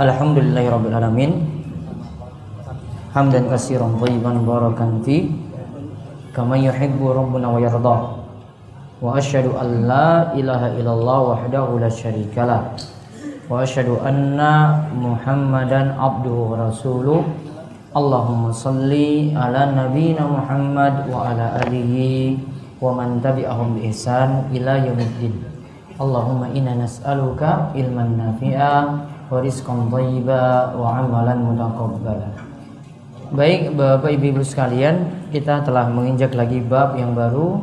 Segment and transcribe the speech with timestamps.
[0.00, 1.44] Alhamdulillahirabbil alamin.
[3.12, 5.28] Hamdan katsiran thayyiban barakan fi
[6.32, 7.98] kama yuhibbu rabbuna wa yarda.
[9.04, 12.80] Wa asyhadu an la ilaha illallah wahdahu la syarikalah.
[13.44, 17.20] Wa asyhadu anna Muhammadan abduhu rasuluh.
[17.92, 22.40] Allahumma salli ala nabiyina Muhammad wa ala alihi
[22.80, 25.36] wa man tabi'ahum bi ihsan ila yaumiddin.
[26.00, 28.72] Allahumma inna nas'aluka ilman nafi'a
[29.30, 32.28] wa rizqan thayyiba wa amalan mutaqabbala.
[33.30, 37.62] Baik Bapak Ibu sekalian, kita telah menginjak lagi bab yang baru.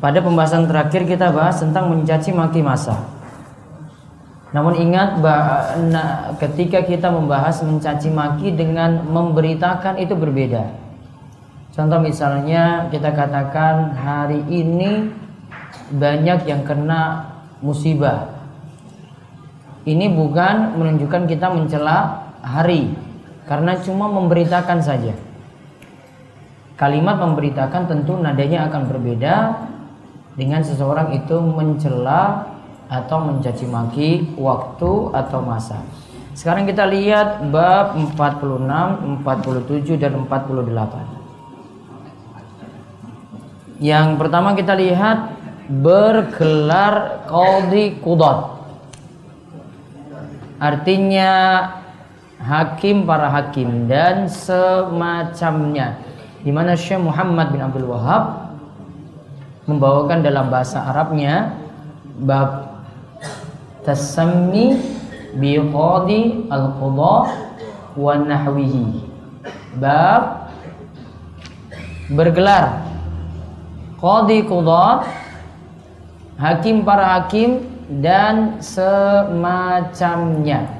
[0.00, 2.96] Pada pembahasan terakhir kita bahas tentang mencaci maki masa.
[4.56, 5.20] Namun ingat
[5.92, 10.64] nah, ketika kita membahas mencaci maki dengan memberitakan itu berbeda.
[11.76, 15.12] Contoh misalnya kita katakan hari ini
[15.92, 18.39] banyak yang kena musibah.
[19.88, 22.92] Ini bukan menunjukkan kita mencela hari
[23.48, 25.16] karena cuma memberitakan saja.
[26.76, 29.56] Kalimat memberitakan tentu nadanya akan berbeda
[30.36, 32.48] dengan seseorang itu mencela
[32.88, 35.84] atau mencaci maki waktu atau masa.
[36.36, 41.20] Sekarang kita lihat bab 46, 47 dan 48.
[43.80, 45.36] Yang pertama kita lihat
[45.68, 48.59] bergelar qadhi qudat.
[50.60, 51.32] Artinya
[52.36, 55.96] hakim para hakim dan semacamnya.
[56.44, 58.52] Di mana Syekh Muhammad bin Abdul Wahab
[59.64, 61.56] membawakan dalam bahasa Arabnya
[62.20, 62.80] bab
[63.84, 64.76] tasammi
[65.36, 67.16] bi qadi al qada
[67.96, 69.04] wa nahwihi
[69.78, 70.50] bab
[72.10, 72.82] bergelar
[74.02, 75.06] qadi qudat
[76.40, 80.70] hakim para hakim dan semacamnya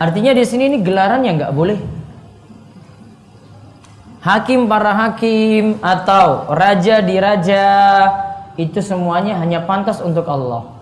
[0.00, 1.76] artinya di sini ini gelaran yang nggak boleh
[4.24, 7.68] hakim para hakim atau raja di raja
[8.56, 10.72] itu semuanya hanya pantas untuk Allah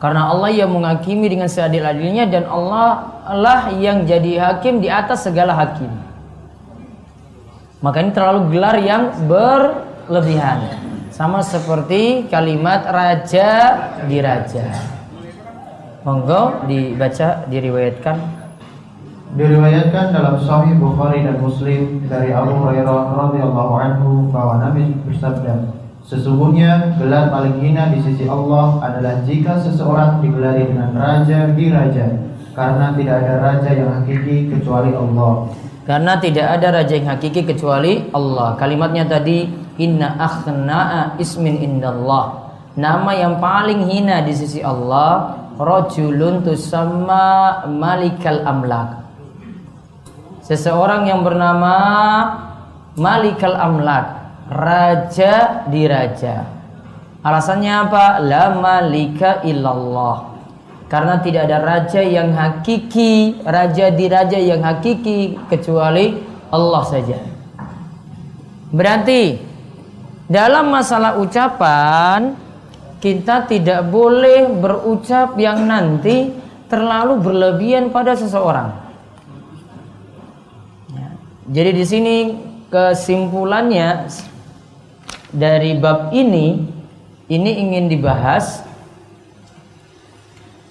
[0.00, 5.52] karena Allah yang menghakimi dengan seadil-adilnya dan Allah lah yang jadi hakim di atas segala
[5.52, 5.92] hakim.
[7.84, 10.79] Maka ini terlalu gelar yang berlebihan.
[11.10, 13.48] Sama seperti kalimat raja
[14.06, 14.70] di raja.
[16.06, 18.16] Monggo dibaca, diriwayatkan.
[19.34, 25.76] Diriwayatkan dalam Sahih Bukhari dan Muslim dari Abu Hurairah radhiyallahu anhu bahwa Nabi bersabda,
[26.06, 32.06] Sesungguhnya gelar paling hina di sisi Allah adalah jika seseorang digelari dengan raja di raja
[32.56, 35.32] karena tidak ada raja yang hakiki kecuali Allah.
[35.86, 38.58] Karena tidak ada raja yang hakiki kecuali Allah.
[38.58, 42.54] Kalimatnya tadi inna akhna'a ismin indallah.
[42.74, 49.00] Nama yang paling hina di sisi Allah rajulun tusamma malikal amlak.
[50.50, 51.76] Seseorang yang bernama
[52.98, 56.42] Malikal Amlak raja di raja.
[57.22, 58.18] Alasannya apa?
[58.18, 60.34] La malika illallah.
[60.90, 66.18] Karena tidak ada raja yang hakiki, raja di raja yang hakiki kecuali
[66.50, 67.18] Allah saja.
[68.74, 69.38] Berarti
[70.30, 72.38] dalam masalah ucapan
[73.02, 76.30] kita tidak boleh berucap yang nanti
[76.70, 78.70] terlalu berlebihan pada seseorang.
[80.94, 81.10] Ya.
[81.50, 82.16] Jadi di sini
[82.70, 84.06] kesimpulannya
[85.34, 86.62] dari bab ini
[87.26, 88.62] ini ingin dibahas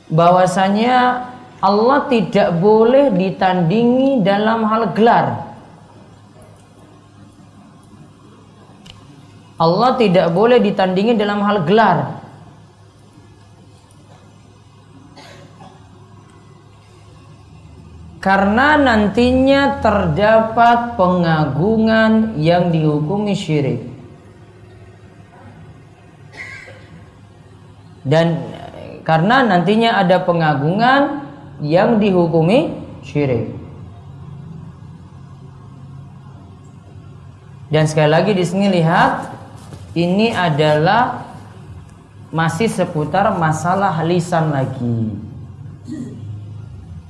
[0.08, 1.28] bahwasanya
[1.60, 5.49] Allah tidak boleh ditandingi dalam hal gelar.
[9.60, 12.24] Allah tidak boleh ditandingi dalam hal gelar.
[18.24, 23.84] Karena nantinya terdapat pengagungan yang dihukumi syirik.
[28.04, 28.40] Dan
[29.04, 31.28] karena nantinya ada pengagungan
[31.60, 33.56] yang dihukumi syirik.
[37.72, 39.39] Dan sekali lagi di sini lihat
[40.00, 41.28] ini adalah
[42.30, 45.12] masih seputar masalah lisan lagi.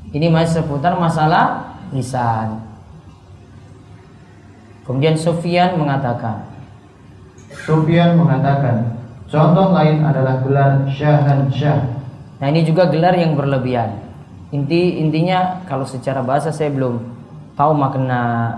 [0.10, 2.66] Ini masih seputar masalah lisan.
[4.90, 6.50] Kemudian Sufyan mengatakan,
[7.54, 8.98] Sufyan mengatakan,
[9.30, 11.86] contoh lain adalah gelar syahan syah.
[12.42, 14.02] Nah ini juga gelar yang berlebihan.
[14.50, 17.06] Inti intinya kalau secara bahasa saya belum
[17.54, 18.58] tahu makna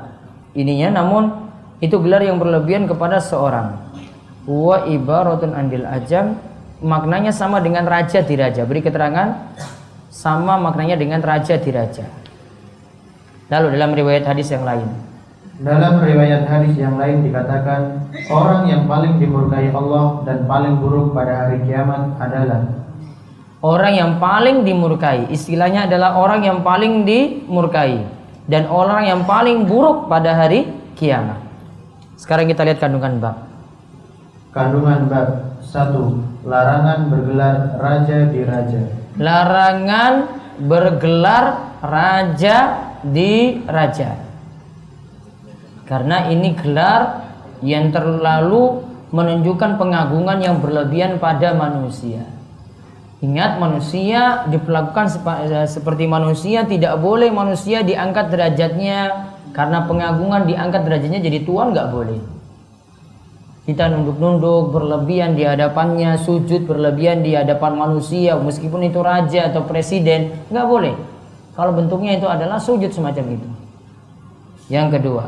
[0.55, 1.51] ininya, namun
[1.83, 3.90] itu gelar yang berlebihan kepada seorang.
[4.45, 6.39] Wa ibaratun andil ajam
[6.81, 8.65] maknanya sama dengan raja di raja.
[8.65, 9.53] Beri keterangan
[10.09, 12.05] sama maknanya dengan raja di raja.
[13.53, 14.87] Lalu dalam riwayat hadis yang lain,
[15.61, 21.45] Dalam riwayat hadis yang lain dikatakan, orang yang paling dimurkai Allah dan paling buruk pada
[21.45, 22.65] hari kiamat adalah
[23.61, 28.01] orang yang paling dimurkai, istilahnya adalah orang yang paling dimurkai
[28.49, 30.65] dan orang yang paling buruk pada hari
[30.97, 31.37] kiamat.
[32.17, 33.50] Sekarang kita lihat kandungan bab.
[34.51, 36.43] Kandungan bab 1.
[36.43, 38.81] Larangan bergelar raja di raja.
[39.15, 40.13] Larangan
[40.59, 41.45] bergelar
[41.79, 42.57] raja
[43.03, 44.19] di raja.
[45.87, 47.27] Karena ini gelar
[47.63, 52.23] yang terlalu menunjukkan pengagungan yang berlebihan pada manusia.
[53.21, 55.05] Ingat manusia diperlakukan
[55.45, 61.91] eh, seperti manusia tidak boleh manusia diangkat derajatnya karena pengagungan diangkat derajatnya jadi tuan nggak
[61.91, 62.40] boleh.
[63.61, 70.33] Kita nunduk-nunduk berlebihan di hadapannya, sujud berlebihan di hadapan manusia, meskipun itu raja atau presiden,
[70.49, 70.97] nggak boleh.
[71.53, 73.49] Kalau bentuknya itu adalah sujud semacam itu.
[74.71, 75.23] Yang kedua,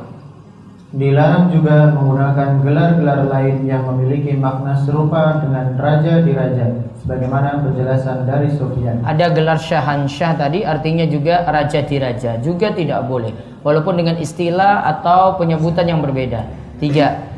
[0.93, 6.69] Dilarang juga menggunakan gelar-gelar lain yang memiliki makna serupa dengan raja di raja,
[7.01, 9.01] sebagaimana penjelasan dari Sufyan.
[9.01, 13.33] ada gelar syahansyah tadi artinya juga raja di raja, juga tidak boleh.
[13.65, 16.45] Walaupun dengan istilah atau penyebutan yang berbeda.
[16.77, 17.32] Tiga,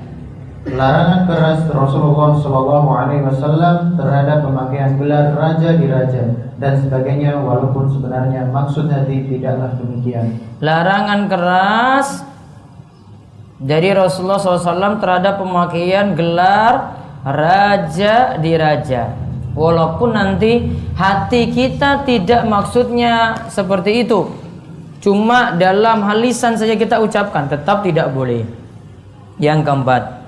[0.65, 6.23] Larangan keras Rasulullah Shallallahu Alaihi Wasallam terhadap pemakaian gelar raja di raja
[6.57, 10.41] dan sebagainya, walaupun sebenarnya maksud hati tidaklah demikian.
[10.57, 12.25] larangan keras
[13.62, 19.13] dari Rasulullah SAW terhadap pemakaian gelar raja di raja.
[19.53, 20.65] Walaupun nanti
[20.97, 24.27] hati kita tidak maksudnya seperti itu.
[25.00, 28.44] Cuma dalam hal lisan saja kita ucapkan tetap tidak boleh.
[29.38, 30.25] Yang keempat.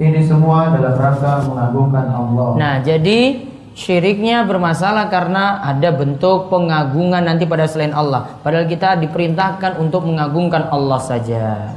[0.00, 2.48] Ini semua dalam rangka mengagungkan Allah.
[2.56, 3.44] Nah, jadi
[3.76, 8.40] syiriknya bermasalah karena ada bentuk pengagungan nanti pada selain Allah.
[8.40, 11.76] Padahal kita diperintahkan untuk mengagungkan Allah saja.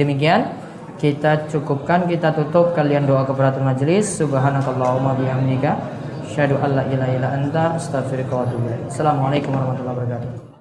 [0.00, 0.48] Demikian
[0.96, 4.08] kita cukupkan, kita tutup kalian doa keberatan majelis.
[4.16, 5.76] Subhanakallahumma bihamdika
[6.24, 8.88] asyhadu an la ilaha illa anta astaghfiruka wa atubu ilaik.
[8.88, 10.53] Assalamualaikum warahmatullahi wabarakatuh.